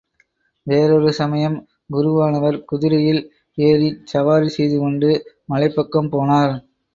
[0.67, 1.57] வேறொரு சமயம்,
[1.89, 3.21] குருவானவர் குதிரையில்
[3.57, 5.11] ஏறிச் சவாரி செய்துகொண்டு
[5.49, 6.55] மலைப்பக்கம் போனார்.